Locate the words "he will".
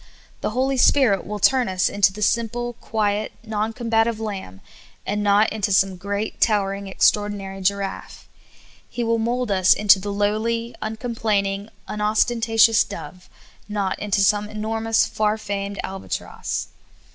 8.89-9.19